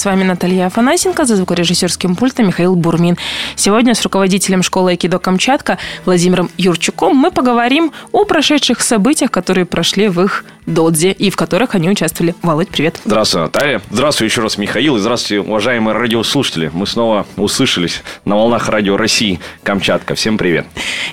[0.00, 3.18] С вами Наталья Афанасенко, за звукорежиссерским пультом Михаил Бурмин.
[3.54, 5.76] Сегодня с руководителем школы Айкидо Камчатка
[6.06, 11.74] Владимиром Юрчуком мы поговорим о прошедших событиях, которые прошли в их Додзе и в которых
[11.74, 12.34] они участвовали.
[12.42, 13.00] Володь, привет.
[13.04, 13.82] Здравствуй, Наталья.
[13.90, 14.96] Здравствуй еще раз, Михаил.
[14.96, 16.70] И здравствуйте, уважаемые радиослушатели.
[16.72, 20.14] Мы снова услышались на волнах радио России Камчатка.
[20.14, 20.66] Всем привет.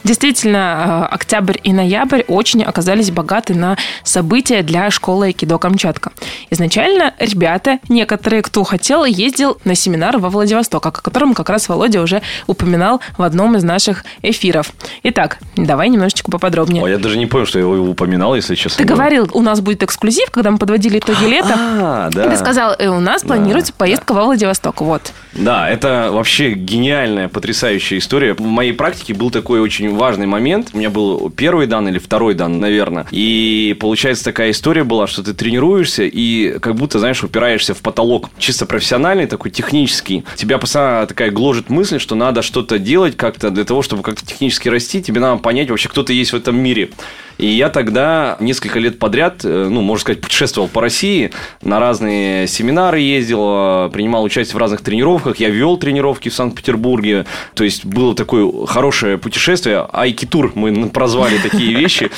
[0.03, 6.11] Действительно, э, октябрь и ноябрь очень оказались богаты на события для школы Айкидо Камчатка.
[6.49, 12.01] Изначально ребята, некоторые, кто хотел, ездил на семинар во Владивосток, о котором как раз Володя
[12.01, 14.71] уже упоминал в одном из наших эфиров.
[15.03, 16.83] Итак, давай немножечко поподробнее.
[16.83, 18.77] О, я даже не понял, что я его упоминал, если честно.
[18.77, 21.55] Ты говорил, у нас будет эксклюзив, когда мы подводили итоги лета.
[21.55, 22.25] А, да.
[22.25, 24.19] И ты сказал, э, у нас планируется да, поездка да.
[24.19, 24.81] во Владивосток.
[24.81, 25.13] Вот.
[25.33, 28.33] Да, это вообще гениальная, потрясающая история.
[28.33, 30.69] В моей практике был такой очень важный момент.
[30.73, 33.05] У меня был первый дан или второй дан, наверное.
[33.11, 38.29] И получается такая история была, что ты тренируешься и как будто, знаешь, упираешься в потолок.
[38.37, 40.23] Чисто профессиональный, такой технический.
[40.35, 44.69] Тебя постоянно такая гложет мысль, что надо что-то делать как-то для того, чтобы как-то технически
[44.69, 45.01] расти.
[45.01, 46.89] Тебе надо понять вообще, кто ты есть в этом мире.
[47.37, 52.47] И я тогда несколько лет подряд, э, ну, можно сказать, путешествовал по России, на разные
[52.47, 55.37] семинары ездил, э, принимал участие в разных тренировках.
[55.37, 57.25] Я вел тренировки в Санкт-Петербурге.
[57.53, 59.87] То есть, было такое хорошее путешествие.
[59.91, 62.09] Айки-тур мы прозвали такие вещи.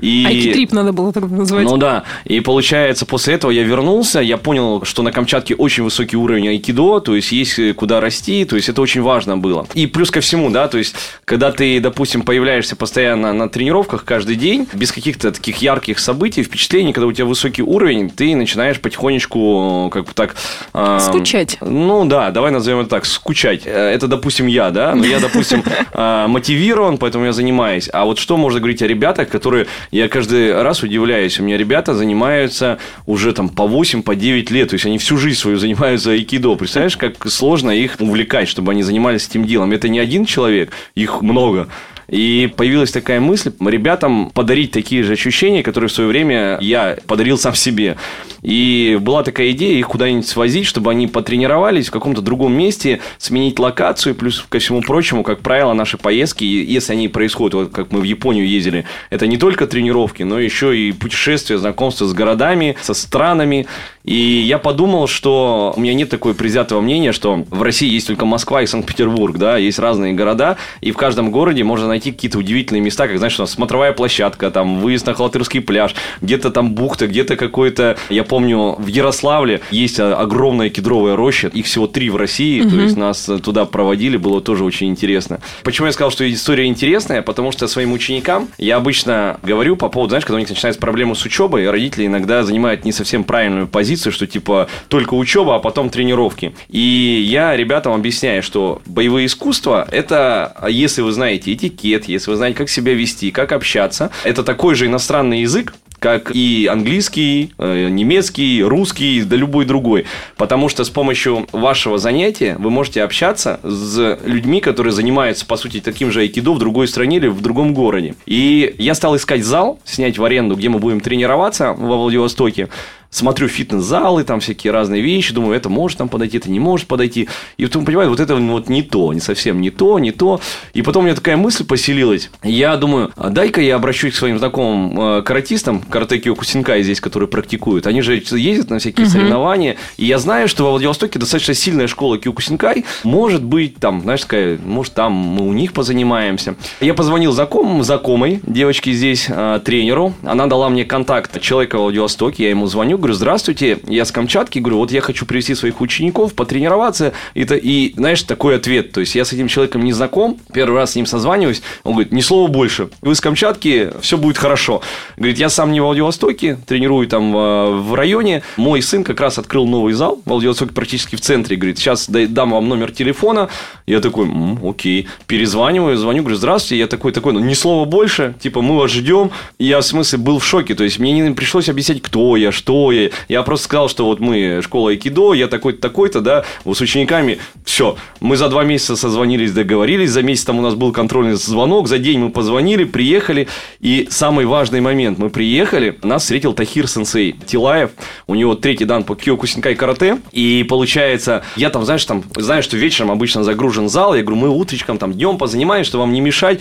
[0.00, 0.24] И...
[0.26, 1.64] Айки-трип надо было так назвать.
[1.64, 2.04] Ну да.
[2.24, 7.00] И получается, после этого я вернулся, я понял, что на Камчатке очень высокий уровень айкидо,
[7.00, 9.66] то есть есть куда расти, то есть это очень важно было.
[9.74, 14.36] И плюс ко всему, да, то есть когда ты, допустим, появляешься постоянно на тренировках каждый
[14.36, 19.90] день, без каких-то таких ярких событий, впечатлений, когда у тебя высокий уровень, ты начинаешь потихонечку
[19.92, 20.36] как бы так...
[20.74, 21.58] Э, скучать.
[21.60, 23.62] Ну да, давай назовем это так, скучать.
[23.64, 27.88] Э, это, допустим, я, да, но я, допустим, э, мотивирован, поэтому я занимаюсь.
[27.92, 31.94] А вот что можно говорить о ребятах, которые, я каждый раз удивляюсь, у меня ребята
[31.94, 36.10] занимаются уже там по 8, по 9 лет, то есть они всю жизнь свою занимаются
[36.10, 36.54] айкидо.
[36.56, 39.72] Представляешь, как сложно их увлекать, чтобы они занимались этим делом.
[39.72, 41.68] Это не один человек, их много.
[42.08, 47.36] И появилась такая мысль ребятам подарить такие же ощущения, которые в свое время я подарил
[47.36, 47.96] сам себе.
[48.42, 53.58] И была такая идея их куда-нибудь свозить, чтобы они потренировались в каком-то другом месте, сменить
[53.58, 58.00] локацию, плюс ко всему прочему, как правило, наши поездки, если они происходят, вот как мы
[58.00, 62.94] в Японию ездили, это не только тренировки, но еще и путешествия, знакомства с городами, со
[62.94, 63.66] странами.
[64.06, 68.24] И я подумал, что у меня нет такой предвзятого мнения, что в России есть только
[68.24, 72.80] Москва и Санкт-Петербург, да, есть разные города, и в каждом городе можно найти какие-то удивительные
[72.80, 77.08] места, как, знаешь, у нас смотровая площадка, там, выезд на Халатырский пляж, где-то там бухта,
[77.08, 82.60] где-то какой-то, я помню, в Ярославле есть огромная кедровая роща, их всего три в России,
[82.60, 82.70] угу.
[82.70, 85.40] то есть нас туда проводили, было тоже очень интересно.
[85.64, 87.22] Почему я сказал, что история интересная?
[87.22, 91.16] Потому что своим ученикам я обычно говорю по поводу, знаешь, когда у них начинается проблема
[91.16, 95.90] с учебой, родители иногда занимают не совсем правильную позицию, что типа только учеба, а потом
[95.90, 96.54] тренировки.
[96.68, 102.58] И я ребятам объясняю, что боевые искусства это, если вы знаете этикет, если вы знаете,
[102.58, 108.62] как себя вести, как общаться, это такой же иностранный язык, как и английский, э, немецкий,
[108.62, 110.04] русский, да любой другой.
[110.36, 115.80] Потому что с помощью вашего занятия вы можете общаться с людьми, которые занимаются, по сути,
[115.80, 118.14] таким же айкидо в другой стране или в другом городе.
[118.26, 122.68] И я стал искать зал, снять в аренду, где мы будем тренироваться во Владивостоке
[123.10, 127.28] смотрю фитнес-залы, там всякие разные вещи, думаю, это может там подойти, это не может подойти.
[127.56, 130.40] И потом, понимаете, вот это вот не то, не совсем не то, не то.
[130.74, 132.30] И потом у меня такая мысль поселилась.
[132.42, 137.28] Я думаю, а дай-ка я обращусь к своим знакомым э, каратистам, карате Киокусинкай здесь, которые
[137.28, 137.86] практикуют.
[137.86, 139.12] Они же ездят на всякие угу.
[139.12, 139.76] соревнования.
[139.96, 142.84] И я знаю, что во Владивостоке достаточно сильная школа Киокусинкай.
[143.04, 146.56] Может быть, там, знаешь, такая, может, там мы у них позанимаемся.
[146.80, 150.14] Я позвонил знакомым, знакомой девочке здесь, э, тренеру.
[150.22, 152.44] Она дала мне контакт человека в Владивостоке.
[152.44, 156.34] Я ему звоню, говорю, здравствуйте, я с Камчатки, говорю, вот я хочу привести своих учеников,
[156.34, 157.12] потренироваться.
[157.34, 158.92] Это, и, знаешь, такой ответ.
[158.92, 162.12] То есть, я с этим человеком не знаком, первый раз с ним созваниваюсь, он говорит,
[162.12, 162.88] ни слова больше.
[163.00, 164.82] Вы с Камчатки, все будет хорошо.
[165.16, 168.42] Говорит, я сам не в Владивостоке, тренирую там в, в районе.
[168.56, 171.56] Мой сын как раз открыл новый зал в Владивостоке практически в центре.
[171.56, 173.48] Говорит, сейчас дам вам номер телефона.
[173.86, 175.08] Я такой, М, окей.
[175.26, 176.78] Перезваниваю, звоню, говорю, здравствуйте.
[176.78, 178.34] Я такой, такой, ну, ни слова больше.
[178.40, 179.30] Типа, мы вас ждем.
[179.58, 180.74] И я, в смысле, был в шоке.
[180.74, 183.10] То есть, мне не пришлось объяснять, кто я, что я.
[183.28, 187.38] Я просто сказал, что вот мы школа айкидо, я такой-то, такой-то, да, с учениками.
[187.64, 187.96] Все.
[188.20, 190.10] Мы за два месяца созвонились, договорились.
[190.10, 191.88] За месяц там у нас был контрольный звонок.
[191.88, 193.48] За день мы позвонили, приехали.
[193.80, 195.18] И самый важный момент.
[195.18, 197.90] Мы приехали, нас встретил Тахир Сенсей Тилаев.
[198.26, 200.18] У него третий дан по Киокусинкай карате.
[200.32, 204.14] И получается, я там, знаешь, там, знаю, что вечером обычно загружен зал.
[204.14, 206.60] Я говорю, мы утречком, там, днем позанимаемся, что вам не мешать.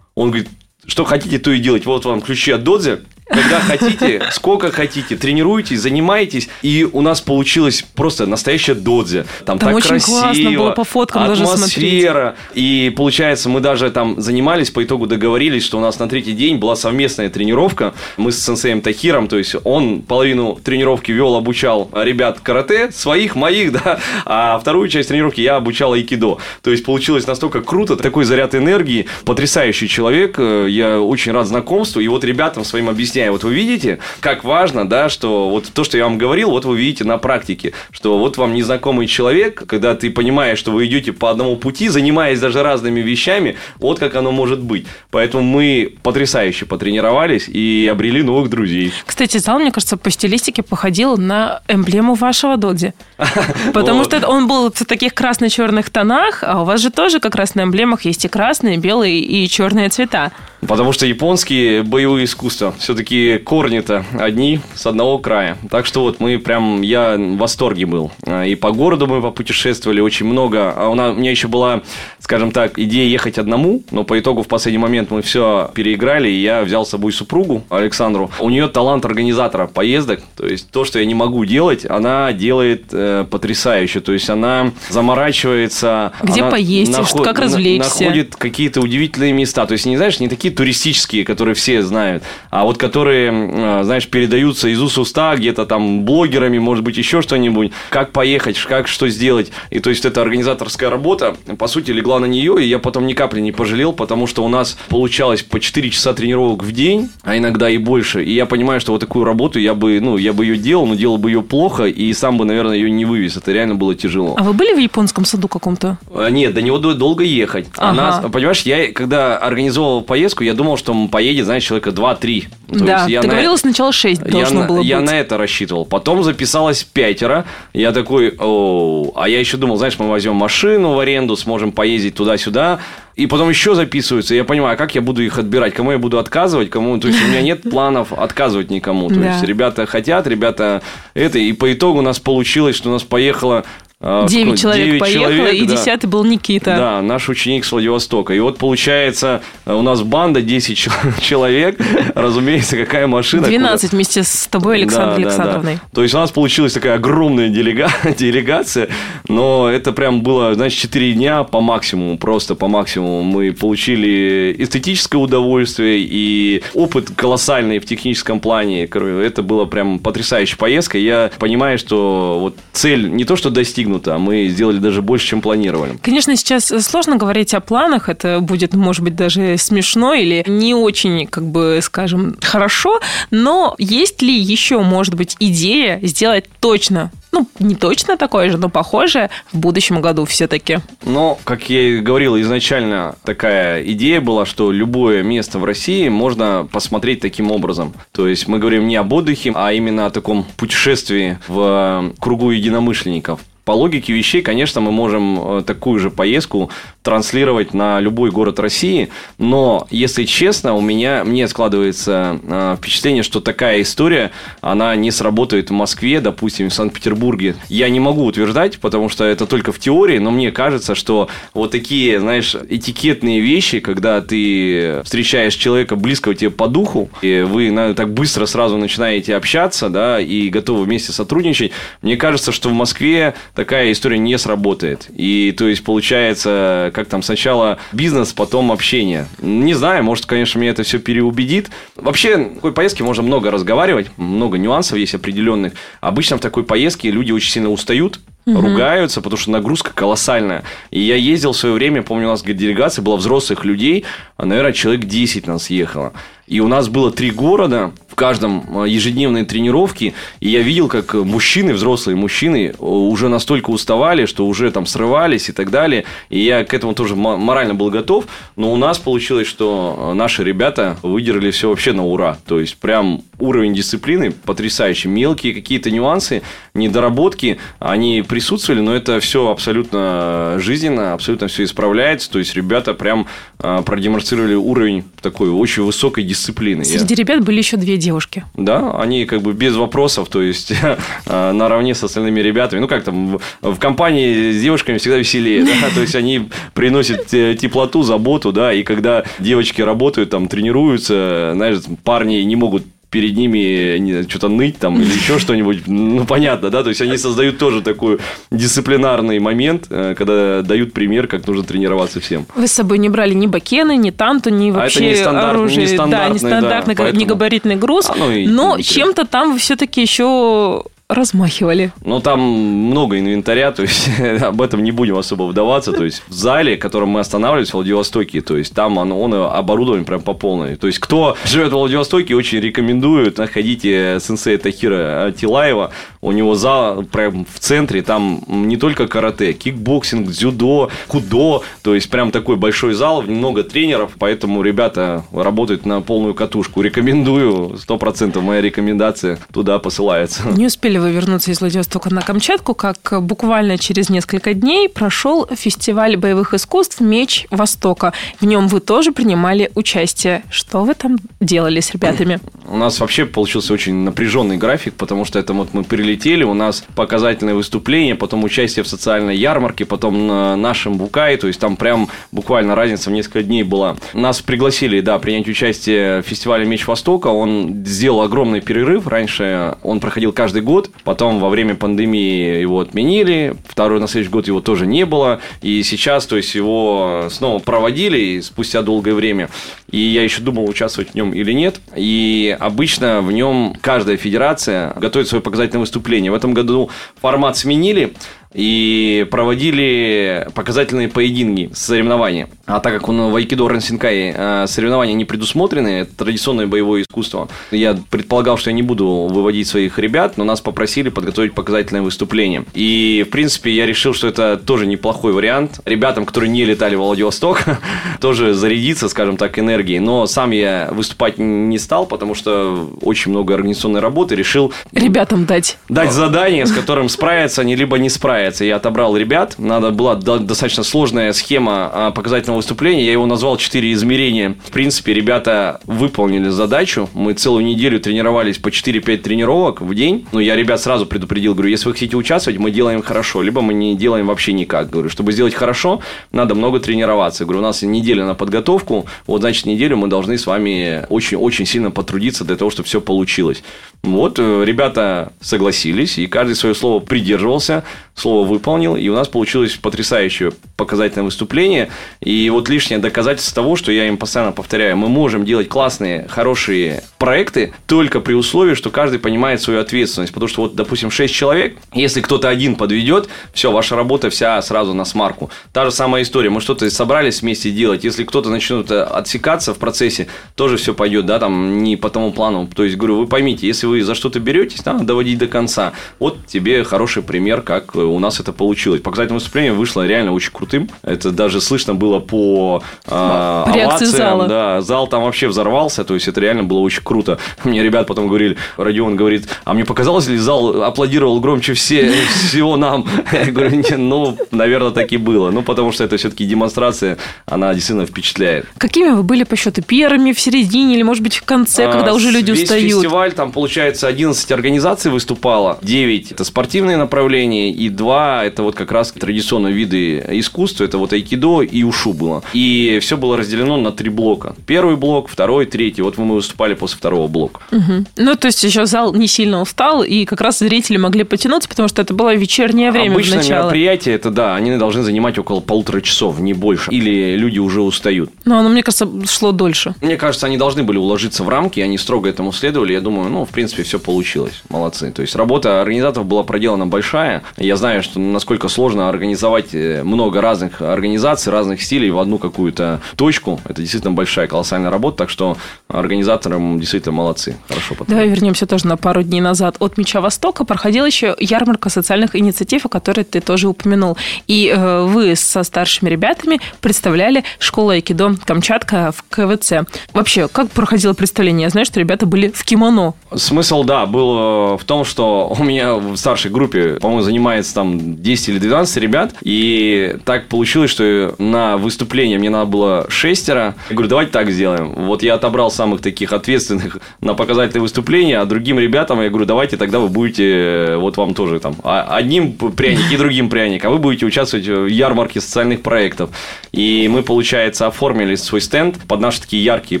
[0.14, 0.48] Он говорит,
[0.86, 1.86] что хотите, то и делать.
[1.86, 7.84] Вот вам ключи от Додзи когда хотите, сколько хотите, тренируйтесь, занимайтесь, и у нас получилось
[7.94, 9.26] просто настоящая додзе.
[9.44, 12.36] Там, Там так очень красиво, классно было по фоткам даже атмосфера.
[12.54, 16.56] И получается, мы даже там занимались, по итогу договорились, что у нас на третий день
[16.56, 17.94] была совместная тренировка.
[18.16, 23.72] Мы с сенсеем Тахиром, то есть он половину тренировки вел, обучал ребят карате, своих, моих,
[23.84, 26.38] да, а вторую часть тренировки я обучал айкидо.
[26.62, 32.00] То есть получилось настолько круто, такой заряд энергии, потрясающий человек, э, я очень рад знакомству,
[32.00, 35.96] и вот ребятам своим объясняю, вот вы видите, как важно, да, что вот то, что
[35.96, 40.10] я вам говорил, вот вы видите на практике, что вот вам незнакомый человек, когда ты
[40.10, 44.60] понимаешь, что вы идете по одному пути, занимаясь даже разными вещами, вот как оно может
[44.60, 44.86] быть.
[45.10, 48.92] Поэтому мы потрясающе потренировались и обрели новых друзей.
[49.06, 52.92] Кстати, зал, мне кажется, по стилистике походил на эмблему вашего доди.
[53.72, 57.54] Потому что он был в таких красно-черных тонах, а у вас же тоже как раз
[57.54, 60.32] на эмблемах есть и красные, белые и черные цвета.
[60.66, 63.05] Потому что японские боевые искусства все-таки
[63.44, 65.56] корни-то одни с одного края.
[65.70, 68.10] Так что вот мы прям, я в восторге был.
[68.26, 70.72] А, И по городу мы попутешествовали очень много.
[70.76, 71.82] А у, нас, у меня еще была,
[72.18, 76.40] скажем так, идея ехать одному, но по итогу в последний момент мы все переиграли, и
[76.42, 78.30] я взял с собой супругу Александру.
[78.40, 82.84] У нее талант организатора поездок, то есть то, что я не могу делать, она делает
[82.92, 84.00] э, потрясающе.
[84.00, 86.12] То есть она заморачивается.
[86.22, 88.04] Где она поесть, наход- как развлечься.
[88.04, 89.66] Находит какие-то удивительные места.
[89.66, 94.08] То есть, не знаешь, не такие туристические, которые все знают, а вот которые, э, знаешь,
[94.08, 97.72] передаются из уст уста где-то там блогерами, может быть, еще что-нибудь.
[97.90, 99.50] Как поехать, как что сделать.
[99.70, 103.12] И то есть, эта организаторская работа, по сути, легла на нее, и я потом ни
[103.12, 107.36] капли не пожалел, потому что у нас получалось по 4 часа тренировок в день, а
[107.36, 108.24] иногда и больше.
[108.24, 110.94] И я понимаю, что вот такую работу я бы, ну, я бы ее делал, но
[110.94, 113.36] делал бы ее плохо, и сам бы, наверное, ее не вывез.
[113.36, 114.34] Это реально было тяжело.
[114.38, 115.98] А вы были в японском саду каком-то?
[116.14, 117.66] А, Нет, до него до- долго ехать.
[117.76, 117.96] А Ага.
[118.22, 122.48] нас- понимаешь, я когда организовывал поездку, я думал, что поедет, знаешь, человека 2-3.
[122.72, 125.06] То да, есть я ты на- говорила сначала 6 я, должно на, было я быть.
[125.10, 125.84] на это рассчитывал.
[125.84, 127.44] Потом записалось пятеро.
[127.74, 132.14] Я такой, о, а я еще думал, знаешь, мы возьмем машину в аренду, сможем поездить
[132.14, 132.78] туда-сюда.
[133.16, 134.34] И потом еще записываются.
[134.34, 135.72] Я понимаю, а как я буду их отбирать?
[135.72, 136.68] Кому я буду отказывать?
[136.68, 136.98] Кому?
[136.98, 139.08] То есть у меня нет планов отказывать никому.
[139.08, 139.32] То Да.
[139.32, 140.82] есть ребята хотят, ребята
[141.14, 141.38] это.
[141.38, 143.64] И по итогу у нас получилось, что у нас поехало
[143.98, 144.60] а, 9 сколько?
[144.60, 145.76] человек 9 поехало, человек, и да.
[145.76, 146.76] 10 был Никита.
[146.76, 148.34] Да, наш ученик с Владивостока.
[148.34, 151.80] И вот получается, э, у нас банда 10 чел- человек.
[152.14, 153.46] Разумеется, какая машина.
[153.46, 155.42] 12 вместе с тобой, Александрой Да, да, да.
[155.42, 155.78] Александровной.
[155.94, 158.88] То есть у нас получилась такая огромная делега- делегация,
[159.28, 163.22] но это прям было, значит, 4 дня по максимуму, просто по максимуму.
[163.22, 168.84] Мы получили эстетическое удовольствие и опыт колоссальный в техническом плане.
[168.84, 170.98] Это было прям потрясающая поездка.
[170.98, 175.40] Я понимаю, что вот цель не то, что достигнута, а мы сделали даже больше, чем
[175.40, 175.98] планировали.
[176.02, 181.26] Конечно, сейчас сложно говорить о планах, это будет, может быть, даже смешно или не очень,
[181.26, 183.00] как бы, скажем, хорошо,
[183.30, 188.68] но есть ли еще, может быть, идея сделать точно, ну, не точно такое же, но
[188.68, 190.78] похожее в будущем году все-таки?
[191.04, 196.66] Но, как я и говорил, изначально такая идея была, что любое место в России можно
[196.70, 197.92] посмотреть таким образом.
[198.12, 202.50] То есть мы говорим не об отдыхе, а именно о таком путешествии в э, кругу
[202.50, 203.40] единомышленников.
[203.66, 206.70] По логике вещей, конечно, мы можем э, такую же поездку
[207.02, 209.08] транслировать на любой город России,
[209.38, 214.30] но, если честно, у меня, мне складывается э, впечатление, что такая история,
[214.60, 217.56] она не сработает в Москве, допустим, в Санкт-Петербурге.
[217.68, 221.72] Я не могу утверждать, потому что это только в теории, но мне кажется, что вот
[221.72, 228.14] такие, знаешь, этикетные вещи, когда ты встречаешь человека близкого тебе по духу, и вы так
[228.14, 233.90] быстро сразу начинаете общаться, да, и готовы вместе сотрудничать, мне кажется, что в Москве такая
[233.90, 235.08] история не сработает.
[235.16, 239.26] И, то есть, получается, как там сначала бизнес, потом общение.
[239.40, 241.70] Не знаю, может, конечно, меня это все переубедит.
[241.96, 245.72] Вообще, в такой поездке можно много разговаривать, много нюансов есть определенных.
[246.00, 250.62] Обычно в такой поездке люди очень сильно устают, ругаются, потому что нагрузка колоссальная.
[250.90, 254.04] И я ездил в свое время, помню, у нас делегация была взрослых людей,
[254.36, 256.12] а, наверное, человек 10 нас ехало.
[256.46, 261.12] И у нас было три города, в каждом э, ежедневные тренировки, и я видел, как
[261.12, 266.04] мужчины, взрослые мужчины, э, уже настолько уставали, что уже там срывались и так далее.
[266.30, 268.26] И я к этому тоже мо- морально был готов.
[268.56, 272.38] Но у нас получилось, что э, наши ребята выдержали все вообще на ура.
[272.46, 275.08] То есть, прям уровень дисциплины потрясающий.
[275.08, 276.40] Мелкие какие-то нюансы,
[276.72, 282.30] недоработки, они присутствовали, но это все абсолютно жизненно, абсолютно все исправляется.
[282.30, 283.26] То есть, ребята прям
[283.58, 286.82] э, продемонстрировали уровень такой очень высокой дисциплины.
[286.82, 288.44] Я- Среди ребят были еще две девушки.
[288.56, 290.96] да, они как бы без вопросов, то есть э,
[291.52, 292.80] наравне с остальными ребятами.
[292.80, 297.54] Ну, как там, в, компании с девушками всегда веселее, да, то есть они приносят э,
[297.54, 302.84] теплоту, заботу, да, и когда девочки работают, там, тренируются, знаешь, парни не могут
[303.16, 305.86] перед ними что-то ныть там или еще что-нибудь.
[305.86, 306.82] Ну, понятно, да?
[306.82, 308.18] То есть, они создают тоже такой
[308.50, 312.46] дисциплинарный момент, э, когда дают пример, как нужно тренироваться всем.
[312.54, 315.54] Вы с собой не брали ни боккены, ни танто, ни вообще а это не стандарт,
[315.54, 315.78] оружие.
[315.78, 317.22] Не да, нестандартный, да, поэтому...
[317.22, 318.10] негабаритный груз.
[318.10, 321.92] А, ну, но чем-то там вы все-таки еще размахивали?
[322.04, 324.08] Ну, там много инвентаря, то есть
[324.40, 325.92] об этом не будем особо вдаваться.
[325.92, 329.34] То есть в зале, в котором мы останавливались в Владивостоке, то есть там он, он
[329.34, 330.76] оборудован прям по полной.
[330.76, 335.92] То есть кто живет в Владивостоке, очень рекомендую, находите сенсея Тахира Тилаева.
[336.20, 342.10] У него зал прям в центре, там не только карате, кикбоксинг, дзюдо, кудо, то есть
[342.10, 346.82] прям такой большой зал, много тренеров, поэтому ребята работают на полную катушку.
[346.82, 350.42] Рекомендую, сто процентов моя рекомендация туда посылается.
[350.48, 355.46] Не успели успели вы вернуться из Владивостока на Камчатку, как буквально через несколько дней прошел
[355.54, 358.12] фестиваль боевых искусств «Меч Востока».
[358.40, 360.42] В нем вы тоже принимали участие.
[360.50, 362.40] Что вы там делали с ребятами?
[362.68, 366.84] У нас вообще получился очень напряженный график, потому что это вот мы прилетели, у нас
[366.94, 372.08] показательное выступление, потом участие в социальной ярмарке, потом на нашем Букае, то есть там прям
[372.32, 373.96] буквально разница в несколько дней была.
[374.14, 377.28] Нас пригласили, да, принять участие в фестивале «Меч Востока».
[377.28, 379.06] Он сделал огромный перерыв.
[379.06, 383.56] Раньше он проходил каждый год, Потом во время пандемии его отменили.
[383.66, 385.40] Второй на следующий год его тоже не было.
[385.62, 389.48] И сейчас, то есть, его снова проводили спустя долгое время.
[389.90, 391.80] И я еще думал, участвовать в нем или нет.
[391.94, 396.30] И обычно в нем каждая федерация готовит свое показательное выступление.
[396.30, 396.90] В этом году
[397.20, 398.14] формат сменили
[398.52, 402.48] и проводили показательные поединки, соревнования.
[402.66, 407.48] А так как он в Айкидо Рансинкай э, соревнования не предусмотрены, это традиционное боевое искусство,
[407.70, 412.64] я предполагал, что я не буду выводить своих ребят, но нас попросили подготовить показательное выступление.
[412.74, 415.80] И, в принципе, я решил, что это тоже неплохой вариант.
[415.84, 417.62] Ребятам, которые не летали в Владивосток,
[418.20, 419.98] тоже зарядиться, скажем так, энергией.
[419.98, 424.34] Но сам я выступать не стал, потому что очень много организационной работы.
[424.34, 424.72] Решил...
[424.92, 425.78] Ребятам дать.
[425.88, 430.14] Дать задание, с которым справятся они, либо не справятся получается, я отобрал ребят, надо была
[430.14, 434.56] достаточно сложная схема а, показательного выступления, я его назвал «Четыре измерения».
[434.64, 440.40] В принципе, ребята выполнили задачу, мы целую неделю тренировались по 4-5 тренировок в день, но
[440.40, 443.96] я ребят сразу предупредил, говорю, если вы хотите участвовать, мы делаем хорошо, либо мы не
[443.96, 444.90] делаем вообще никак.
[444.90, 446.00] Говорю, чтобы сделать хорошо,
[446.32, 447.44] надо много тренироваться.
[447.44, 451.90] Говорю, у нас неделя на подготовку, вот, значит, неделю мы должны с вами очень-очень сильно
[451.90, 453.62] потрудиться для того, чтобы все получилось.
[454.02, 457.82] Вот, э, ребята согласились, и каждый свое слово придерживался,
[458.16, 461.90] слово выполнил, и у нас получилось потрясающее показательное выступление.
[462.20, 467.04] И вот лишнее доказательство того, что я им постоянно повторяю, мы можем делать классные, хорошие
[467.18, 470.32] проекты только при условии, что каждый понимает свою ответственность.
[470.32, 474.94] Потому что вот, допустим, 6 человек, если кто-то один подведет, все, ваша работа вся сразу
[474.94, 475.50] на смарку.
[475.72, 480.26] Та же самая история, мы что-то собрались вместе делать, если кто-то начнет отсекаться в процессе,
[480.54, 482.68] тоже все пойдет, да, там не по тому плану.
[482.74, 485.92] То есть, говорю, вы поймите, если вы за что-то беретесь, надо доводить до конца.
[486.18, 489.00] Вот тебе хороший пример, как у нас это получилось.
[489.00, 490.88] Показательное выступление вышло реально очень крутым.
[491.02, 494.10] Это даже слышно было по, э, овациям.
[494.10, 494.46] Зала.
[494.46, 497.38] Да, зал там вообще взорвался, то есть это реально было очень круто.
[497.64, 502.12] Мне ребят потом говорили, Родион говорит, а мне показалось ли зал аплодировал громче все,
[502.48, 503.06] всего нам?
[503.32, 505.50] Я говорю, ну, наверное, так и было.
[505.50, 508.66] Ну, потому что это все-таки демонстрация, она действительно впечатляет.
[508.78, 509.82] Какими вы были по счету?
[509.82, 512.92] Первыми, в середине или, может быть, в конце, а, когда уже люди весь устают?
[512.92, 518.92] фестиваль, там, получается, 11 организаций выступало, 9– это спортивные направления, и 2– это вот как
[518.92, 522.42] раз традиционные виды искусства, это вот айкидо и ушу было.
[522.52, 524.54] И все было разделено на три блока.
[524.66, 526.02] Первый блок, второй, третий.
[526.02, 527.60] Вот мы выступали после второго блока.
[527.72, 528.04] Угу.
[528.16, 531.88] Ну, то есть еще зал не сильно устал, и как раз зрители могли потянуться, потому
[531.88, 536.00] что это было вечернее время Обычное в мероприятие, это да, они должны занимать около полутора
[536.00, 536.90] часов, не больше.
[536.90, 538.30] Или люди уже устают.
[538.44, 539.94] Ну, оно, мне кажется, шло дольше.
[540.00, 542.92] Мне кажется, они должны были уложиться в рамки, они строго этому следовали.
[542.92, 544.62] Я думаю, ну, в принципе, все получилось.
[544.68, 545.10] Молодцы.
[545.10, 547.42] То есть работа организаторов была проделана большая.
[547.56, 553.00] Я знаю, что насколько сложно организовать э, много разных организаций, разных стилей в одну какую-то
[553.16, 553.60] точку.
[553.64, 555.56] Это действительно большая, колоссальная работа, так что
[555.88, 557.56] организаторам действительно молодцы.
[557.68, 558.06] Хорошо потом.
[558.08, 559.76] Давай вернемся тоже на пару дней назад.
[559.78, 564.16] От Меча Востока проходила еще ярмарка социальных инициатив, о которой ты тоже упомянул.
[564.46, 569.86] И э, вы со старшими ребятами представляли школу Айкидо Камчатка в КВЦ.
[570.12, 571.64] Вообще, как проходило представление?
[571.64, 573.14] Я знаю, что ребята были в кимоно.
[573.34, 578.22] Смысл, да, был э, в том, что у меня в старшей группе, по-моему, занимается там
[578.22, 583.74] 10 или 12 ребят, и так получилось, что на выступление мне надо было шестеро.
[583.88, 584.92] Я говорю, давайте так сделаем.
[584.94, 589.76] Вот я отобрал самых таких ответственных на показательные выступления, а другим ребятам я говорю, давайте
[589.76, 593.90] тогда вы будете, э, вот вам тоже там, а, одним пряник и другим пряник, а
[593.90, 596.30] вы будете участвовать в ярмарке социальных проектов.
[596.72, 600.00] И мы, получается, оформили свой стенд под наши такие яркие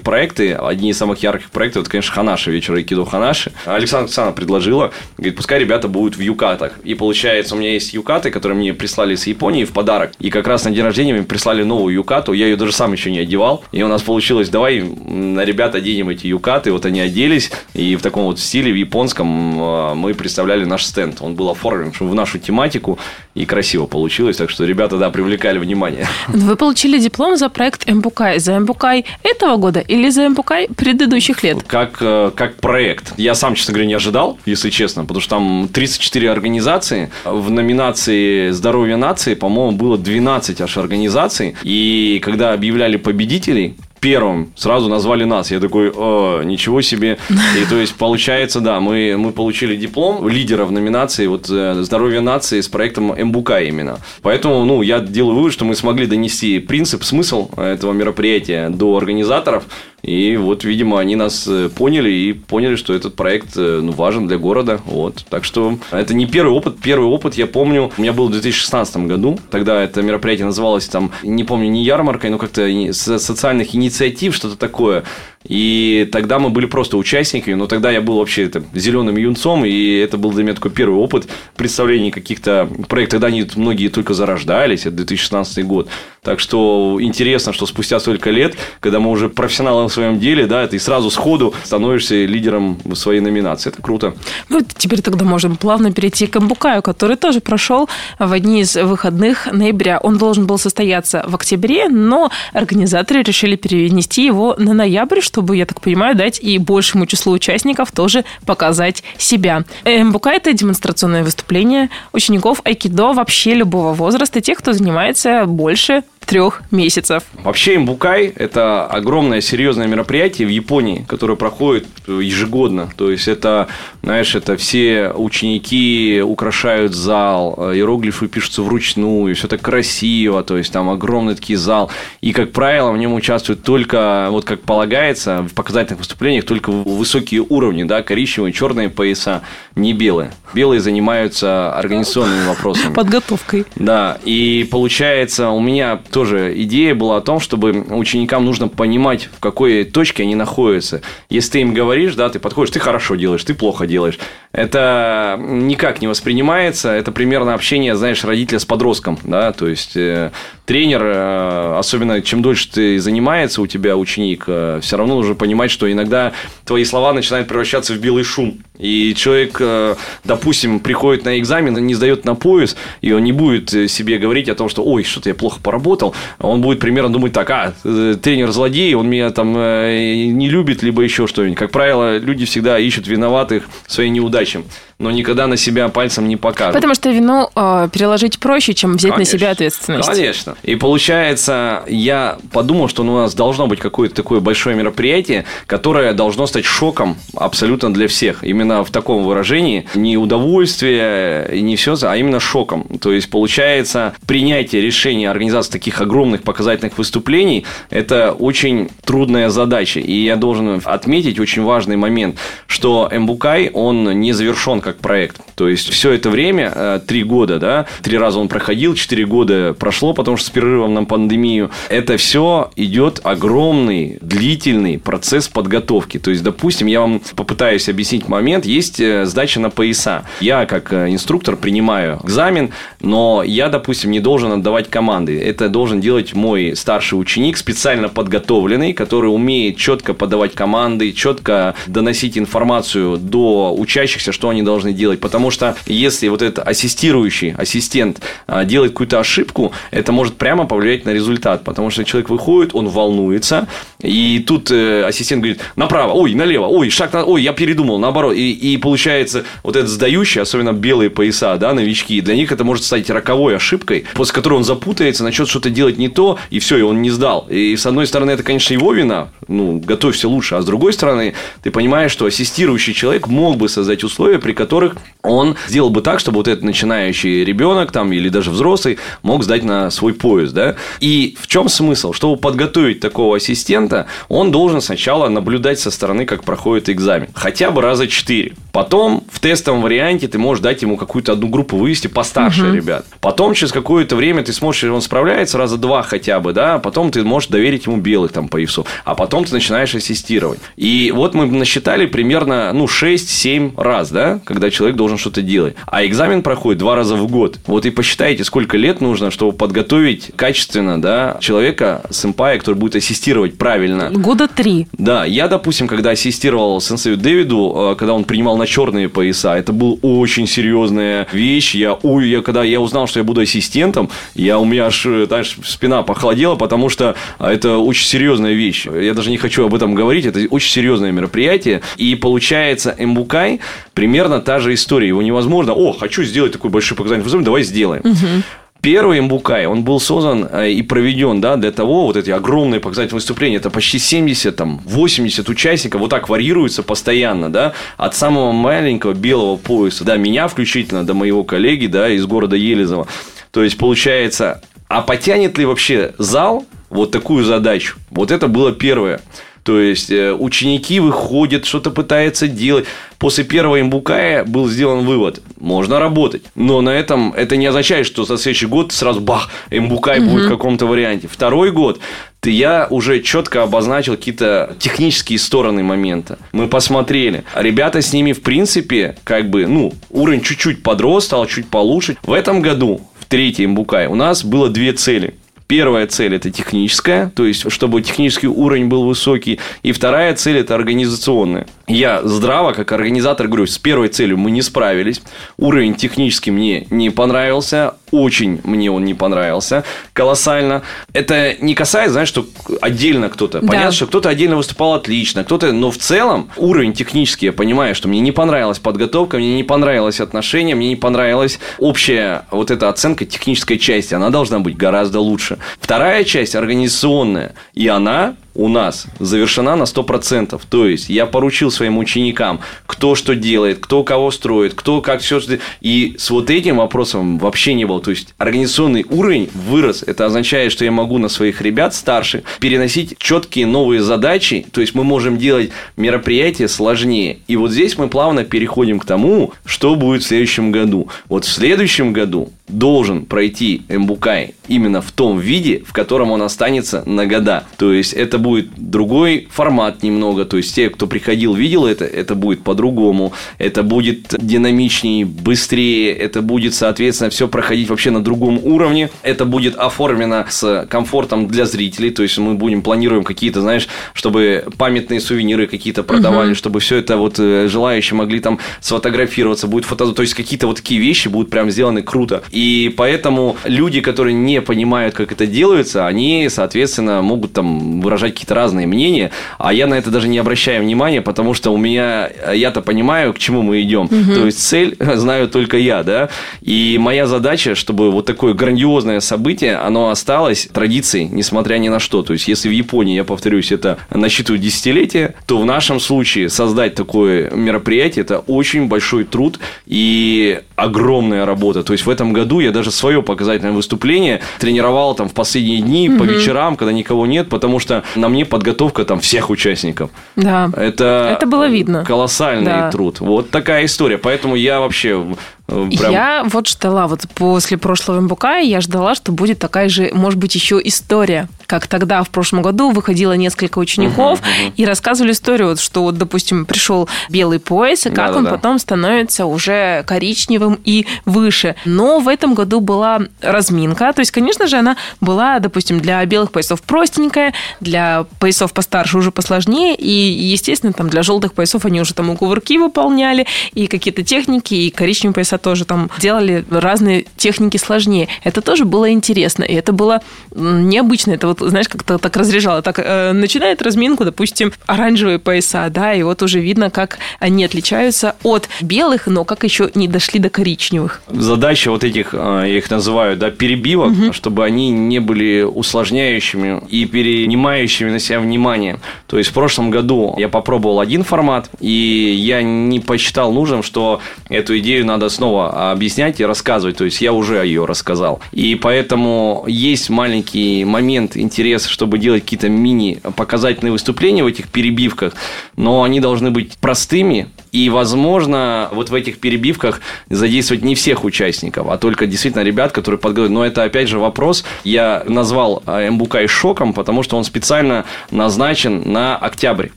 [0.00, 0.52] проекты.
[0.52, 3.52] Одни из самых ярких проектов, это, конечно, Ханаши, вечер Айкидо Ханаши.
[3.64, 6.78] Александра Александра предложила, говорит, пускай ребята будут в юкатах.
[6.84, 10.12] И получается, у меня есть юкаты, которые мне прислали с Японии в подарок.
[10.18, 12.32] И как раз на день рождения мне прислали новую юкату.
[12.32, 13.64] Я ее даже сам еще не одевал.
[13.72, 16.72] И у нас получилось, давай на ребят оденем эти юкаты.
[16.72, 17.50] Вот они оделись.
[17.74, 19.28] И в таком вот стиле, в японском,
[19.60, 21.18] а, мы представляли наш стенд.
[21.20, 22.98] Он был оформлен в нашу тематику.
[23.34, 24.36] И красиво получилось.
[24.36, 26.06] Так что ребята, да, привлекали внимание.
[26.28, 28.38] Вы получили диплом за проект Эмбукай.
[28.38, 31.62] За Эмбукай этого года или за Эмбукай предыдущих лет?
[31.66, 33.12] Как, э, как проект.
[33.18, 35.02] Я сам, честно говоря, не ожидал, если честно.
[35.02, 37.10] Потому что там 34 организации.
[37.24, 41.54] В номинации «Здоровье нации», по-моему, было 12 аж организаций.
[41.62, 45.50] И когда объявляли победителей, первым сразу назвали нас.
[45.50, 47.18] Я такой, О, ничего себе.
[47.30, 52.20] И то есть, получается, да, мы, мы получили диплом лидера в номинации вот э, «Здоровье
[52.20, 53.98] нации» с проектом МБУК именно.
[54.22, 59.64] Поэтому, ну, я делаю вывод, что мы смогли донести принцип, смысл этого мероприятия до организаторов.
[60.06, 64.28] И вот, видимо, они нас э, поняли и поняли, что этот проект э, ну, важен
[64.28, 64.80] для города.
[64.84, 65.24] Вот.
[65.28, 66.76] Так что это не первый опыт.
[66.80, 69.36] Первый опыт, я помню, у меня был в 2016 году.
[69.50, 73.95] Тогда это мероприятие называлось там, не помню, не ярмаркой, но как-то социальных инициатив,
[74.32, 75.04] что-то такое.
[75.48, 79.96] И тогда мы были просто участниками, но тогда я был вообще там, зеленым юнцом, и
[79.96, 83.20] это был для меня такой первый опыт представления каких-то проектов.
[83.20, 85.88] Тогда они многие только зарождались, это 2016 год.
[86.22, 90.66] Так что интересно, что спустя столько лет, когда мы уже профессионалы в своем деле, да,
[90.66, 93.70] ты сразу сходу становишься лидером своей номинации.
[93.70, 94.14] Это круто.
[94.48, 97.88] Ну, теперь тогда можем плавно перейти к Амбукаю, который тоже прошел
[98.18, 100.00] в одни из выходных ноября.
[100.02, 105.66] Он должен был состояться в октябре, но организаторы решили перенести его на ноябрь, чтобы, я
[105.66, 109.64] так понимаю, дать и большему числу участников тоже показать себя.
[109.84, 117.22] МБК– это демонстрационное выступление учеников айкидо вообще любого возраста, тех, кто занимается больше трех месяцев.
[117.42, 122.90] Вообще Имбукай– это огромное серьезное мероприятие в Японии, которое проходит ежегодно.
[122.96, 123.68] То есть, это,
[124.02, 130.90] знаешь, это все ученики украшают зал, иероглифы пишутся вручную, все так красиво, то есть, там
[130.90, 131.90] огромный такой зал.
[132.20, 137.40] И, как правило, в нем участвуют только, вот как полагается, в показательных выступлениях только высокие
[137.48, 139.42] уровни, да, коричневые, черные пояса,
[139.76, 140.32] не белые.
[140.54, 142.92] Белые занимаются организационными вопросами.
[142.92, 143.64] Подготовкой.
[143.76, 149.38] Да, и получается, у меня тоже идея была о том, чтобы ученикам нужно понимать, в
[149.38, 151.02] какой точке они находятся.
[151.28, 154.18] Если ты им говоришь, да, ты подходишь, ты хорошо делаешь, ты плохо делаешь.
[154.50, 156.88] Это никак не воспринимается.
[156.88, 160.30] Это примерно общение, знаешь, родителя с подростком, да, то есть э,
[160.64, 165.70] тренер, э, особенно чем дольше ты занимается у тебя ученик, э, все равно нужно понимать,
[165.70, 166.32] что иногда
[166.64, 168.60] твои слова начинают превращаться в белый шум.
[168.78, 173.70] И человек, э, допустим, приходит на экзамен, не сдает на пояс, и он не будет
[173.90, 176.14] себе говорить о том, что ой, что-то я плохо поработал.
[176.38, 181.26] Он будет примерно думать так, а, тренер злодей, он меня там не любит, либо еще
[181.26, 181.58] что-нибудь.
[181.58, 184.62] Как правило, люди всегда ищут виноватых своей неудаче
[184.98, 186.74] но никогда на себя пальцем не покажут.
[186.74, 189.34] Потому что вину э, переложить проще, чем взять Конечно.
[189.34, 190.08] на себя ответственность.
[190.08, 190.56] Конечно.
[190.62, 196.46] И получается, я подумал, что у нас должно быть какое-то такое большое мероприятие, которое должно
[196.46, 198.42] стать шоком абсолютно для всех.
[198.42, 199.86] Именно в таком выражении.
[199.94, 202.86] Не удовольствие, и не все, а именно шоком.
[202.98, 210.00] То есть, получается, принятие решения организации таких огромных показательных выступлений– это очень трудная задача.
[210.00, 215.40] И я должен отметить очень важный момент, что Эмбукай, он не завершен как проект.
[215.56, 219.74] То есть, все это время, э, три года, да, три раза он проходил, четыре года
[219.76, 221.72] прошло, потому что с перерывом на пандемию.
[221.88, 226.18] Это все идет огромный, длительный процесс подготовки.
[226.18, 228.64] То есть, допустим, я вам попытаюсь объяснить момент.
[228.64, 230.22] Есть э, сдача на пояса.
[230.40, 232.70] Я, как э, инструктор, принимаю экзамен,
[233.00, 235.36] но я, допустим, не должен отдавать команды.
[235.40, 242.38] Это должен делать мой старший ученик, специально подготовленный, который умеет четко подавать команды, четко доносить
[242.38, 248.20] информацию до учащихся, что они должны должны делать, потому что если вот этот ассистирующий ассистент
[248.46, 252.88] а, делает какую-то ошибку, это может прямо повлиять на результат, потому что человек выходит, он
[252.88, 253.68] волнуется,
[254.00, 257.24] и тут э, ассистент говорит, направо, ой, налево, ой, шаг, на...
[257.24, 262.20] ой, я передумал, наоборот, и, и получается вот этот сдающий, особенно белые пояса, да, новички,
[262.20, 266.08] для них это может стать роковой ошибкой, после которой он запутается, начнет что-то делать не
[266.08, 267.46] то, и все, и он не сдал.
[267.48, 271.32] И с одной стороны, это, конечно, его вина, ну, готовься лучше, а с другой стороны,
[271.62, 276.02] ты понимаешь, что ассистирующий человек мог бы создать условия, при которых которых он сделал бы
[276.02, 280.54] так, чтобы вот этот начинающий ребенок там или даже взрослый мог сдать на свой поезд,
[280.54, 280.74] да.
[281.00, 282.12] И в чем смысл?
[282.12, 287.28] Чтобы подготовить такого ассистента, он должен сначала наблюдать со стороны, как проходит экзамен.
[287.34, 288.54] Хотя бы раза четыре.
[288.72, 292.74] Потом в тестовом варианте ты можешь дать ему какую-то одну группу вывести постарше угу.
[292.74, 293.06] ребят.
[293.20, 297.22] Потом через какое-то время ты сможешь, он справляется раза два хотя бы, да, потом ты
[297.24, 300.60] можешь доверить ему белых там по ИФСу, а потом ты начинаешь ассистировать.
[300.76, 305.74] И вот мы насчитали примерно, ну, 6-7 раз, да, когда человек должен что-то делать.
[305.86, 307.58] А экзамен проходит два раза в год.
[307.66, 313.58] Вот и посчитайте, сколько лет нужно, чтобы подготовить качественно, да, человека, сэмпая, который будет ассистировать
[313.58, 314.10] правильно.
[314.10, 314.86] Года три.
[314.96, 319.74] Да, я, допустим, когда ассистировал сенсею Дэвиду, э, когда он принимал на черные пояса, это
[319.74, 321.74] был очень серьезная вещь.
[321.74, 325.26] Я, ой, я, когда я узнал, что я буду ассистентом, я, у меня аж, э,
[325.26, 328.86] знаешь, спина похолодела, потому что это очень серьезная вещь.
[328.86, 331.82] Я даже не хочу об этом говорить, это очень серьезное мероприятие.
[331.98, 333.60] И получается, Эмбукай
[333.96, 335.08] примерно та же история.
[335.08, 338.02] Его невозможно, о, хочу сделать такой большой показатель, давай сделаем.
[338.04, 338.42] Угу.
[338.82, 343.16] Первый Мбукай, он был создан э, и проведен да, для того, вот эти огромные показательные
[343.16, 349.14] выступления, это почти 70, там, 80 участников, вот так варьируются постоянно, да, от самого маленького
[349.14, 353.08] белого пояса, да, меня включительно, до моего коллеги, да, из города Елизово.
[353.50, 357.96] То есть, получается, а потянет ли вообще зал вот такую задачу?
[358.10, 359.20] Вот это было первое.
[359.66, 362.84] То есть, э, ученики выходят, что-то пытаются делать.
[363.18, 365.42] После первого имбукая был сделан вывод.
[365.58, 366.42] Можно работать.
[366.54, 370.30] Но на этом это не означает, что за следующий год сразу бах, имбукай угу.
[370.30, 371.26] будет в каком-то варианте.
[371.26, 371.98] Второй год
[372.44, 376.38] я уже четко обозначил какие-то технические стороны момента.
[376.52, 377.42] Мы посмотрели.
[377.56, 382.18] Ребята с ними, в принципе, как бы, ну, уровень чуть-чуть подрос, стал чуть получше.
[382.22, 385.34] В этом году, в третьем Букай, у нас было две цели–
[385.66, 389.58] Первая цель– это техническая, то есть, чтобы технический уровень был высокий.
[389.82, 391.66] И вторая цель– это организационная.
[391.88, 395.22] Я здраво, как организатор, говорю, с первой целью мы не справились.
[395.56, 397.94] Уровень технический мне не понравился.
[398.12, 399.84] Очень мне он не понравился.
[400.12, 400.82] Колоссально.
[401.12, 402.46] Это не касается, знаешь, что
[402.80, 403.60] отдельно кто-то.
[403.60, 403.66] Да.
[403.66, 405.72] Понятно, что кто-то отдельно выступал отлично, кто-то...
[405.72, 410.20] Но в целом уровень технический, я понимаю, что мне не понравилась подготовка, мне не понравилось
[410.20, 414.14] отношение, мне не понравилась общая вот эта оценка технической части.
[414.14, 415.55] Она должна быть гораздо лучше.
[415.80, 417.54] Вторая часть организационная.
[417.74, 420.60] И она у нас завершена на 100%.
[420.68, 425.40] То есть, я поручил своим ученикам, кто что делает, кто кого строит, кто как все...
[425.80, 428.00] И с вот этим вопросом вообще не было.
[428.00, 430.02] То есть, организационный уровень вырос.
[430.06, 434.66] Это означает, что я могу на своих ребят старших переносить четкие новые задачи.
[434.72, 437.38] То есть, мы можем делать мероприятия сложнее.
[437.46, 441.08] И вот здесь мы плавно переходим к тому, что будет в следующем году.
[441.28, 447.02] Вот в следующем году должен пройти Эмбукай именно в том виде, в котором он останется
[447.06, 447.64] на года.
[447.76, 450.44] То есть, это будет другой формат немного.
[450.44, 453.32] То есть, те, кто приходил, видел это, это будет по-другому.
[453.58, 456.12] Это будет динамичнее, быстрее.
[456.12, 459.10] Это будет, соответственно, все проходить вообще на другом уровне.
[459.22, 462.10] Это будет оформлено с комфортом для зрителей.
[462.10, 466.56] То есть, мы будем, планируем какие-то, знаешь, чтобы памятные сувениры какие-то продавали, угу.
[466.56, 470.12] чтобы все это вот э, желающие могли там сфотографироваться, будет фото...
[470.12, 472.44] То есть, какие-то вот такие вещи будут прям сделаны круто.
[472.52, 478.54] И поэтому люди, которые не понимают, как это делается, они, соответственно, могут там выражать какие-то
[478.54, 482.82] разные мнения, а я на это даже не обращаю внимания, потому что у меня, я-то
[482.82, 484.04] понимаю, к чему мы идем.
[484.04, 484.34] Угу.
[484.34, 486.28] То есть цель знаю только я, да.
[486.60, 492.22] И моя задача, чтобы вот такое грандиозное событие, оно осталось традицией, несмотря ни на что.
[492.22, 496.94] То есть, если в Японии, я повторюсь, это насчитывает десятилетия, то в нашем случае создать
[496.94, 501.82] такое мероприятие, это очень большой труд и огромная работа.
[501.82, 506.08] То есть, в этом году я даже свое показательное выступление тренировал там в последние дни
[506.08, 506.18] угу.
[506.18, 510.10] по вечерам, когда никого нет, потому что на мне подготовка там всех участников.
[510.36, 510.70] Да.
[510.76, 512.04] Это, это было видно.
[512.04, 512.90] Колоссальный да.
[512.90, 513.20] труд.
[513.20, 514.18] Вот такая история.
[514.18, 515.24] Поэтому я вообще
[515.66, 515.90] Прям...
[515.90, 520.54] Я вот ждала, вот после прошлого МБК я ждала, что будет такая же, может быть,
[520.54, 521.48] еще история.
[521.66, 524.72] Как тогда, в прошлом году, выходило несколько учеников uh-huh, uh-huh.
[524.76, 528.38] и рассказывали историю, вот, что вот, допустим, пришел белый пояс, и как Да-да-да.
[528.38, 531.74] он потом становится уже коричневым и выше.
[531.84, 534.12] Но в этом году была разминка.
[534.12, 539.32] То есть, конечно же, она была, допустим, для белых поясов простенькая, для поясов постарше уже
[539.32, 544.22] посложнее, и, естественно, там для желтых поясов они уже там и кувырки выполняли, и какие-то
[544.22, 548.28] техники, и коричневые пояса пояса тоже там делали разные техники сложнее.
[548.44, 550.20] Это тоже было интересно, и это было
[550.54, 551.32] необычно.
[551.32, 552.82] Это вот, знаешь, как-то так разряжало.
[552.82, 558.34] Так э, начинает разминку, допустим, оранжевые пояса, да, и вот уже видно, как они отличаются
[558.42, 561.20] от белых, но как еще не дошли до коричневых.
[561.28, 564.32] Задача вот этих, э, я их называю, да, перебивок, угу.
[564.32, 568.98] чтобы они не были усложняющими и перенимающими на себя внимание.
[569.26, 574.20] То есть в прошлом году я попробовал один формат, и я не посчитал нужным, что
[574.48, 576.96] эту идею надо снова объяснять и рассказывать.
[576.96, 578.40] То есть я уже ее рассказал.
[578.52, 585.34] И поэтому есть маленький момент, интерес, чтобы делать какие-то мини-показательные выступления в этих перебивках,
[585.76, 591.88] но они должны быть простыми, и, возможно, вот в этих перебивках задействовать не всех участников,
[591.90, 593.54] а только действительно ребят, которые подготовлены.
[593.54, 594.64] Но это, опять же, вопрос.
[594.82, 599.88] Я назвал а, Мбукай шоком, потому что он специально назначен на октябрь.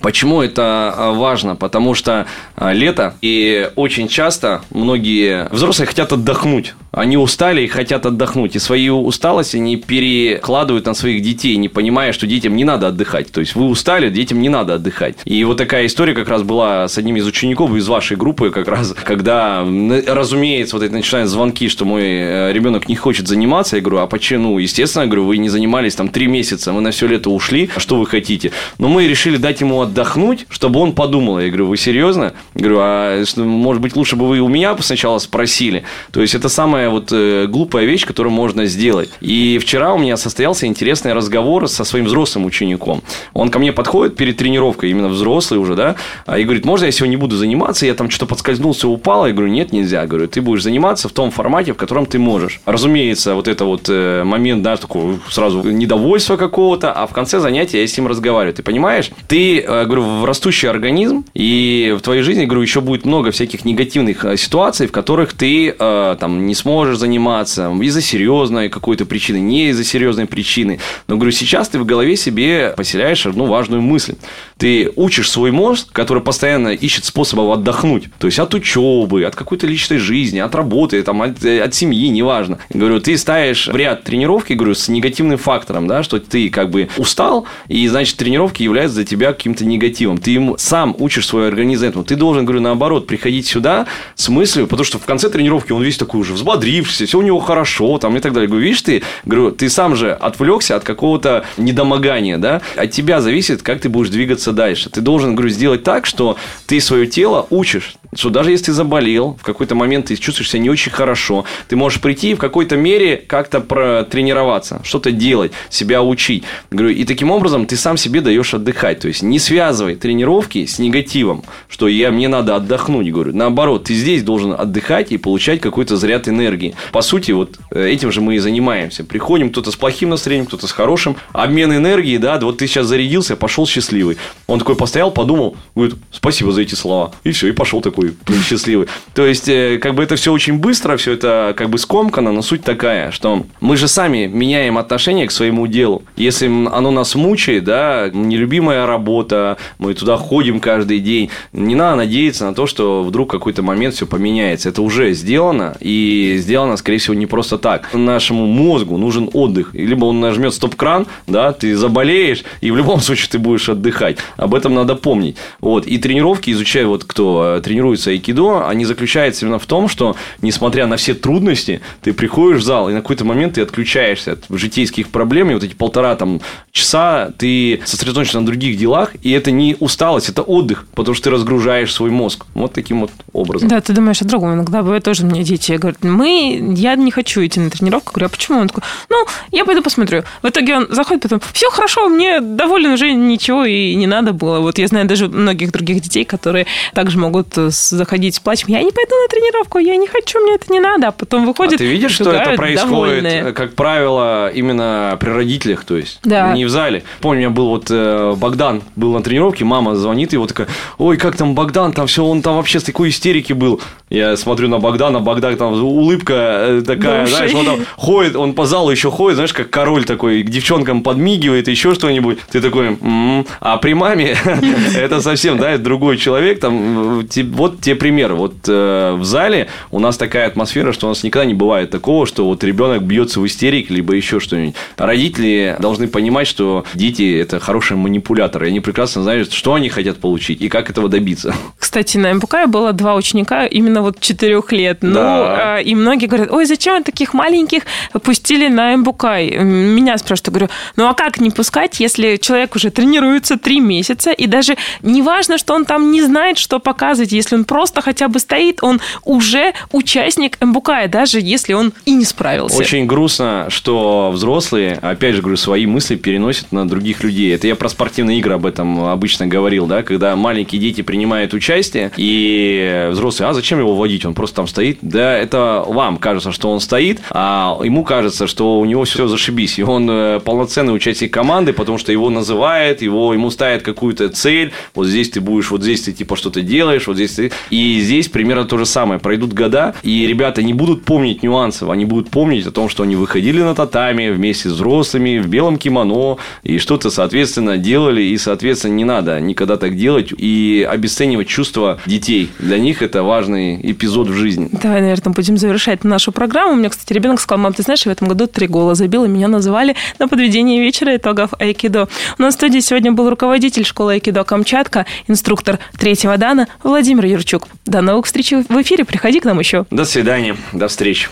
[0.00, 1.54] Почему это а, важно?
[1.54, 6.74] Потому что а, лето, и очень часто многие взрослые хотят отдохнуть.
[6.90, 8.56] Они устали и хотят отдохнуть.
[8.56, 13.30] И свою усталость они перекладывают на своих детей, не понимая, что детям не надо отдыхать.
[13.30, 15.14] То есть вы устали, детям не надо отдыхать.
[15.24, 18.50] И вот такая история как раз была с одним из учеников учеников из вашей группы
[18.50, 19.64] как раз, когда,
[20.06, 24.06] разумеется, вот это начинают звонки, что мой э, ребенок не хочет заниматься, я говорю, а
[24.06, 24.40] почему?
[24.40, 27.68] Ну, естественно, я говорю, вы не занимались там три месяца, мы на все лето ушли,
[27.76, 28.52] а что вы хотите?
[28.78, 31.40] Но мы решили дать ему отдохнуть, чтобы он подумал.
[31.40, 32.32] Я говорю, вы серьезно?
[32.54, 35.82] Я говорю, а может быть, лучше бы вы у меня сначала спросили?
[36.10, 39.10] То есть, это самая вот э, глупая вещь, которую можно сделать.
[39.20, 43.02] И вчера у меня состоялся интересный разговор со своим взрослым учеником.
[43.34, 45.96] Он ко мне подходит перед тренировкой, именно взрослый уже, да,
[46.34, 47.49] и говорит, можно я сегодня не буду заниматься?
[47.50, 50.06] Заниматься, я там что-то подскользнулся, упал, я говорю, нет, нельзя.
[50.06, 52.60] Говорю, ты будешь заниматься в том формате, в котором ты можешь.
[52.64, 57.80] Разумеется, вот это вот э, момент, да, такого сразу недовольства какого-то, а в конце занятия
[57.80, 58.54] я с ним разговариваю.
[58.54, 59.10] Ты понимаешь?
[59.26, 64.24] Ты, э, говорю, растущий организм, и в твоей жизни, говорю, еще будет много всяких негативных
[64.24, 69.84] э, ситуаций, в которых ты там не сможешь заниматься из-за серьезной какой-то причины, не из-за
[69.84, 70.78] серьезной причины.
[71.08, 74.14] Но, говорю, сейчас ты в голове себе поселяешь одну важную мысль.
[74.56, 78.08] Ты учишь свой мозг, который постоянно ищет способ способов отдохнуть.
[78.18, 82.58] То есть от учебы, от какой-то личной жизни, от работы, там, от, от семьи, неважно.
[82.70, 86.88] Говорю, ты ставишь в ряд тренировки, говорю, с негативным фактором, да, что ты как бы
[86.96, 90.18] устал, и, значит, тренировки являются для тебя каким-то негативом.
[90.18, 92.04] Ты им сам учишь свой организм этому.
[92.04, 95.96] Ты должен, говорю, наоборот, приходить сюда с мыслью, потому что в конце тренировки он весь
[95.96, 98.48] такой уже взбодрившийся, все у него хорошо, там, и так далее.
[98.48, 103.62] Говорю, видишь, ты, говорю, ты сам же отвлекся от какого-то недомогания, да, от тебя зависит,
[103.62, 104.90] как ты будешь двигаться дальше.
[104.90, 108.72] Ты должен, говорю, сделать так, что ты свое тело тело учишь, что даже если ты
[108.72, 112.38] заболел, в какой-то момент ты чувствуешь себя не очень хорошо, ты можешь прийти и в
[112.38, 116.44] какой-то мере как-то протренироваться, что-то делать, себя учить.
[116.70, 119.00] Говорю, и таким образом ты сам себе даешь отдыхать.
[119.00, 123.10] То есть не связывай тренировки с негативом, что я, мне надо отдохнуть.
[123.10, 126.74] Говорю, наоборот, ты здесь должен отдыхать и получать какой-то заряд энергии.
[126.92, 129.04] По сути, вот э, этим же мы и занимаемся.
[129.04, 131.16] Приходим кто-то с плохим настроением, кто-то с хорошим.
[131.32, 134.16] Обмен энергии, да, вот ты сейчас зарядился, пошел счастливый.
[134.46, 137.12] Он такой постоял, подумал, говорит, спасибо за эти слова.
[137.24, 137.99] И все, и пошел такой
[138.46, 138.88] счастливый.
[139.14, 142.42] То есть, э, как бы это все очень быстро, все это как бы скомкано, но
[142.42, 146.02] суть такая, что мы же сами меняем отношение к своему делу.
[146.16, 152.44] Если оно нас мучает, да, нелюбимая работа, мы туда ходим каждый день, не надо надеяться
[152.44, 154.68] на то, что вдруг какой-то момент все поменяется.
[154.68, 157.92] Это уже сделано, и сделано, скорее всего, не просто так.
[157.94, 159.74] Нашему мозгу нужен отдых.
[159.74, 164.18] Либо он нажмет стоп-кран, да, ты заболеешь, и в любом случае ты будешь отдыхать.
[164.36, 165.36] Об этом надо помнить.
[165.60, 165.86] Вот.
[165.86, 167.60] И тренировки изучая, вот кто э,
[167.90, 172.64] тренируется айкидо, они заключаются именно в том, что, несмотря на все трудности, ты приходишь в
[172.64, 176.40] зал, и на какой-то момент ты отключаешься от житейских проблем, и вот эти полтора там,
[176.72, 181.30] часа ты сосредоточен на других делах, и это не усталость, это отдых, потому что ты
[181.30, 182.46] разгружаешь свой мозг.
[182.54, 183.68] Вот таким вот образом.
[183.68, 184.54] Да, ты думаешь о другом.
[184.54, 188.12] Иногда бывает тоже мне дети говорят, мы, я не хочу идти на тренировку.
[188.12, 188.58] Говорю, а почему?
[188.60, 190.22] Он такой, ну, я пойду посмотрю.
[190.42, 194.60] В итоге он заходит потом, все хорошо, мне доволен уже ничего и не надо было.
[194.60, 197.56] Вот я знаю даже многих других детей, которые также могут
[197.88, 201.08] заходить с плачем, я не пойду на тренировку, я не хочу, мне это не надо.
[201.08, 201.74] А потом выходит...
[201.74, 203.52] А ты видишь, что это происходит, довольные.
[203.52, 206.52] как правило, именно при родителях, то есть да.
[206.52, 207.02] не в зале.
[207.20, 210.68] Помню, у меня был вот э, Богдан был на тренировке, мама звонит, и вот такая,
[210.98, 213.80] ой, как там Богдан, там все, он там вообще с такой истерики был.
[214.08, 218.66] Я смотрю на Богдана, Богдан там улыбка э, такая, знаешь, он там ходит, он по
[218.66, 222.38] залу еще ходит, знаешь, как король такой, к девчонкам подмигивает, еще что-нибудь.
[222.50, 223.46] Ты такой, м-м".
[223.60, 224.36] а при маме
[224.96, 228.34] это совсем, да, другой человек, там, вот вот те примеры.
[228.34, 232.26] Вот э, в зале у нас такая атмосфера, что у нас никогда не бывает такого,
[232.26, 234.74] что вот ребенок бьется в истерике, либо еще что-нибудь.
[234.96, 238.68] Родители должны понимать, что дети– это хорошие манипуляторы.
[238.68, 241.54] Они прекрасно знают, что они хотят получить и как этого добиться.
[241.78, 244.98] Кстати, на МПК было два ученика именно вот четырех лет.
[245.02, 245.80] Ну, да.
[245.80, 247.82] и многие говорят, ой, зачем таких маленьких
[248.22, 249.24] пустили на МБК?
[249.60, 254.46] Меня спрашивают, говорю, ну а как не пускать, если человек уже тренируется три месяца, и
[254.46, 258.38] даже не важно, что он там не знает, что показывать, если он просто хотя бы
[258.38, 262.76] стоит, он уже участник МБК, даже если он и не справился.
[262.76, 267.54] Очень грустно, что взрослые, опять же говорю, свои мысли переносят на других людей.
[267.54, 272.10] Это я про спортивные игры об этом обычно говорил, да, когда маленькие дети принимают участие,
[272.16, 274.98] и взрослые, а зачем его вводить, он просто там стоит.
[275.02, 279.78] Да, это вам кажется, что он стоит, а ему кажется, что у него все зашибись,
[279.78, 284.72] и он э, полноценный участник команды, потому что его называют, его, ему ставят какую-то цель,
[284.94, 287.49] вот здесь ты будешь, вот здесь ты типа что-то делаешь, вот здесь ты...
[287.70, 289.20] И здесь примерно то же самое.
[289.20, 293.16] Пройдут года, и ребята не будут помнить нюансов, они будут помнить о том, что они
[293.16, 298.94] выходили на татами вместе с взрослыми, в белом кимоно, и что-то, соответственно, делали, и, соответственно,
[298.94, 302.50] не надо никогда так делать и обесценивать чувства детей.
[302.58, 304.68] Для них это важный эпизод в жизни.
[304.72, 306.72] Давай, наверное, будем завершать нашу программу.
[306.72, 309.28] У меня, кстати, ребенок сказал, мам, ты знаешь, в этом году три гола забил, и
[309.28, 312.08] меня называли на подведение вечера итогов айкидо.
[312.38, 317.66] У нас в студии сегодня был руководитель школы айкидо Камчатка, инструктор третьего дана Владимир Юрчук.
[317.86, 319.04] До новых встреч в эфире.
[319.04, 319.86] Приходи к нам еще.
[319.90, 320.56] До свидания.
[320.72, 321.28] До встречи.